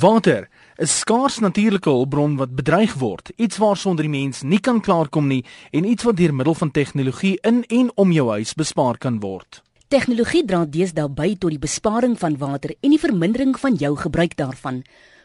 Water 0.00 0.48
is 0.76 0.98
skaars 0.98 1.38
natuurlike 1.40 1.88
hulpbron 1.88 2.34
wat 2.36 2.50
bedreig 2.52 2.94
word, 3.00 3.30
iets 3.40 3.56
waarsonder 3.56 4.04
die 4.04 4.12
mens 4.12 4.42
nie 4.42 4.58
kan 4.60 4.80
klaarkom 4.84 5.28
nie 5.30 5.44
en 5.72 5.86
iets 5.88 6.04
wat 6.04 6.18
deur 6.18 6.34
middel 6.36 6.56
van 6.58 6.70
tegnologie 6.70 7.38
in 7.48 7.62
en 7.72 7.88
om 7.94 8.12
jou 8.12 8.26
huis 8.34 8.52
bespaar 8.58 8.98
kan 9.00 9.20
word. 9.22 9.62
Tegnologie 9.88 10.42
dra 10.44 10.66
deesdae 10.66 11.08
by 11.08 11.30
tot 11.40 11.54
die 11.54 11.62
besparing 11.62 12.18
van 12.20 12.36
water 12.36 12.74
en 12.82 12.92
die 12.92 13.00
vermindering 13.00 13.56
van 13.62 13.78
jou 13.80 13.94
gebruik 13.96 14.36
daarvan. 14.36 14.82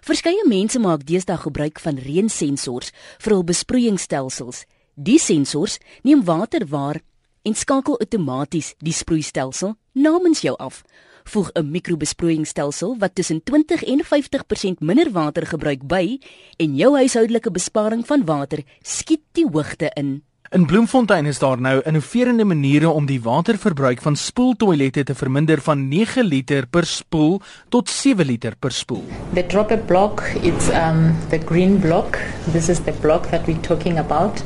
Verskeie 0.07 0.47
mense 0.47 0.79
maak 0.79 1.03
deesdae 1.09 1.41
gebruik 1.41 1.81
van 1.83 1.99
reensensors 1.99 2.93
vir 3.19 3.35
hul 3.35 3.43
besproeiingsstelsels. 3.51 4.63
Die 4.95 5.19
sensors 5.19 5.81
neem 6.07 6.23
water 6.23 6.63
waar 6.69 7.01
en 7.43 7.57
skakel 7.57 7.99
outomaties 7.99 8.75
die 8.79 8.95
sproeistelsel 8.95 9.75
namens 9.91 10.45
jou 10.47 10.55
af 10.61 10.85
voeg 11.23 11.51
'n 11.53 11.71
mikrobesproeiingsstelsel 11.71 12.95
wat 12.99 13.15
tussen 13.15 13.43
20 13.43 13.83
en 13.83 14.01
50% 14.03 14.79
minder 14.79 15.11
water 15.11 15.45
gebruik 15.45 15.87
by 15.87 16.19
en 16.57 16.75
jou 16.75 16.95
huishoudelike 16.95 17.51
besparing 17.51 18.07
van 18.07 18.25
water 18.25 18.63
skiet 18.81 19.21
die 19.31 19.45
hoogte 19.45 19.91
in. 19.93 20.23
In 20.53 20.65
Bloemfontein 20.65 21.25
is 21.25 21.37
daar 21.39 21.61
nou 21.61 21.77
innoverende 21.87 22.43
maniere 22.43 22.89
om 22.89 23.05
die 23.07 23.21
waterverbruik 23.23 24.01
van 24.03 24.17
spoeltoilette 24.19 25.03
te 25.03 25.15
verminder 25.15 25.61
van 25.63 25.85
9 25.87 26.25
liter 26.27 26.67
per 26.67 26.83
spoel 26.85 27.39
tot 27.69 27.89
7 27.89 28.25
liter 28.25 28.57
per 28.59 28.75
spoel. 28.75 29.05
The 29.33 29.45
dropper 29.45 29.79
block 29.79 30.25
it's 30.41 30.67
um 30.67 31.15
the 31.29 31.39
green 31.39 31.79
block. 31.79 32.19
This 32.51 32.67
is 32.67 32.83
the 32.83 32.91
block 32.91 33.29
that 33.29 33.47
we're 33.47 33.63
talking 33.63 33.97
about. 33.97 34.43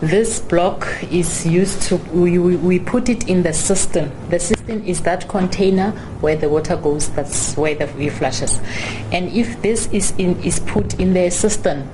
This 0.00 0.40
block 0.40 0.88
is 1.10 1.44
used 1.44 1.84
to 1.88 2.00
we, 2.12 2.38
we 2.40 2.80
put 2.80 3.08
it 3.08 3.28
in 3.28 3.42
the 3.42 3.52
system. 3.52 4.08
The 4.30 4.38
system 4.38 4.61
is 4.68 5.00
that 5.02 5.28
container 5.28 5.90
where 6.20 6.36
the 6.36 6.48
water 6.48 6.76
goes 6.76 7.08
that's 7.10 7.56
where 7.56 7.74
the 7.74 7.86
we 7.96 8.08
flushes. 8.08 8.60
And 9.12 9.28
if 9.30 9.60
this 9.62 9.88
is 9.92 10.12
in 10.18 10.40
is 10.42 10.60
put 10.60 10.98
in 11.00 11.14
the 11.14 11.30
system 11.30 11.88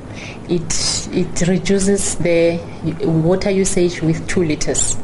it 0.48 1.08
it 1.12 1.48
reduces 1.48 2.16
the 2.16 2.58
water 3.04 3.50
usage 3.50 4.02
with 4.02 4.26
2 4.28 4.44
liters. 4.44 4.96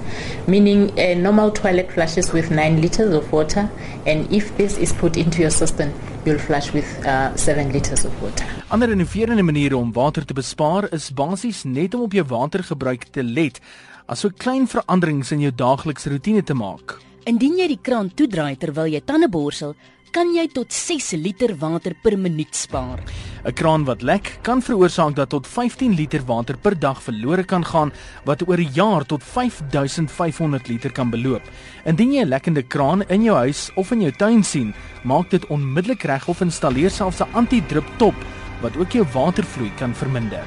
Meaning 0.47 0.99
a 0.99 1.15
normal 1.15 1.51
toilet 1.51 1.91
flushes 1.93 2.33
with 2.33 2.51
9 2.51 2.81
liters 2.81 3.15
of 3.15 3.33
water 3.33 3.71
and 4.07 4.31
if 4.33 4.57
this 4.57 4.79
is 4.79 4.93
put 4.93 5.17
into 5.17 5.41
your 5.41 5.51
system 5.51 5.93
you'll 6.25 6.39
flush 6.39 6.73
with 6.73 7.07
uh, 7.07 7.35
7 7.37 7.73
liters 7.73 8.05
of 8.05 8.23
water. 8.23 8.45
Ander 8.69 8.91
innoverende 8.91 9.43
maniere 9.43 9.77
om 9.77 9.93
water 9.93 10.25
te 10.25 10.35
bespaar 10.35 10.93
is 10.93 11.11
basies 11.15 11.65
net 11.65 11.95
om 11.95 12.01
op 12.01 12.13
jou 12.13 12.25
watergebruik 12.27 13.05
te 13.11 13.23
let 13.23 13.61
asook 14.07 14.39
klein 14.39 14.69
veranderings 14.69 15.33
in 15.33 15.41
jou 15.41 15.53
daaglikse 15.55 16.11
roetine 16.13 16.43
te 16.43 16.55
maak 16.55 16.99
indien 17.25 17.57
jy 17.59 17.67
die 17.73 17.81
kraan 17.81 18.11
toedraai 18.13 18.57
terwyl 18.61 18.91
jy 18.91 19.01
tande 19.01 19.29
borsel 19.33 19.75
kan 20.15 20.29
jy 20.31 20.45
tot 20.55 20.71
6 20.71 21.17
liter 21.19 21.57
water 21.59 21.95
per 22.03 22.15
minuut 22.17 22.55
spaar. 22.55 23.01
'n 23.45 23.53
Kraan 23.53 23.85
wat 23.85 24.03
lek 24.03 24.39
kan 24.43 24.63
veroorsaak 24.63 25.17
dat 25.17 25.31
tot 25.31 25.47
15 25.47 25.95
liter 25.95 26.23
water 26.25 26.57
per 26.57 26.79
dag 26.79 27.03
verlore 27.03 27.45
kan 27.45 27.65
gaan 27.65 27.93
wat 28.25 28.47
oor 28.49 28.61
'n 28.61 28.73
jaar 28.73 29.05
tot 29.05 29.23
5500 29.23 30.69
liter 30.69 30.93
kan 30.93 31.11
beloop. 31.11 31.43
Indien 31.85 32.13
jy 32.13 32.23
'n 32.23 32.29
lekkende 32.29 32.63
kraan 32.63 33.03
in 33.09 33.23
jou 33.23 33.37
huis 33.37 33.71
of 33.75 33.91
in 33.91 34.01
jou 34.01 34.13
tuin 34.13 34.45
sien, 34.45 34.75
maak 35.03 35.31
dit 35.31 35.47
onmiddellik 35.47 36.03
reg 36.03 36.29
of 36.29 36.41
installeer 36.41 36.91
selfs 36.91 37.21
'n 37.21 37.35
anti-drip 37.35 37.87
top 37.99 38.15
wat 38.63 38.77
ook 38.77 38.93
jou 38.93 39.05
watervloei 39.13 39.73
kan 39.77 39.95
verminder. 39.95 40.45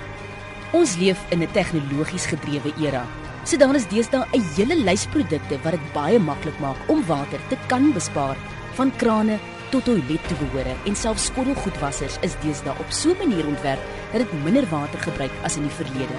Ons 0.72 0.98
leef 0.98 1.20
in 1.30 1.42
'n 1.42 1.52
tegnologies 1.52 2.25
gedrewe 2.25 2.72
era. 2.80 3.27
So 3.48 3.56
dan 3.56 3.78
is 3.80 3.86
deesdae 3.88 4.28
'n 4.36 4.44
hele 4.56 4.76
lys 4.76 5.06
produkte 5.08 5.56
wat 5.64 5.72
dit 5.72 5.94
baie 5.94 6.20
maklik 6.20 6.58
maak 6.59 6.76
om 6.92 7.03
water 7.08 7.40
te 7.50 7.58
kan 7.67 7.94
bespaar, 7.94 8.36
van 8.76 8.92
krane 8.95 9.38
tot 9.72 9.86
toilettoebehore 9.86 10.73
en 10.86 10.95
selfs 10.95 11.26
skottelgoedwassers 11.26 12.17
is 12.28 12.36
deesdae 12.44 12.76
op 12.80 12.92
so 12.92 13.09
'n 13.09 13.17
manier 13.17 13.48
ontwerp 13.48 13.80
dat 14.12 14.22
dit 14.22 14.44
minder 14.44 14.67
water 14.70 15.00
gebruik 15.00 15.31
as 15.44 15.56
in 15.56 15.64
die 15.64 15.78
verlede. 15.80 16.17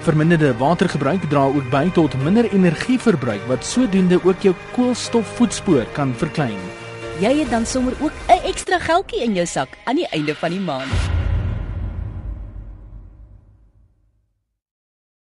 Verminderde 0.00 0.56
watergebruik 0.58 1.30
dra 1.30 1.44
ook 1.44 1.70
by 1.70 1.90
tot 1.90 2.22
minder 2.22 2.52
energieverbruik 2.52 3.46
wat 3.46 3.64
sodoende 3.64 4.18
ook 4.24 4.40
jou 4.42 4.54
koolstofvoetspoor 4.72 5.86
kan 5.92 6.14
verklein. 6.14 6.58
Jy 7.20 7.38
het 7.38 7.50
dan 7.50 7.66
sommer 7.66 7.94
ook 8.00 8.12
'n 8.28 8.42
ekstra 8.42 8.78
geldjie 8.78 9.22
in 9.22 9.34
jou 9.34 9.46
sak 9.46 9.68
aan 9.84 9.96
die 9.96 10.08
einde 10.08 10.34
van 10.34 10.50
die 10.50 10.60
maand. 10.60 11.15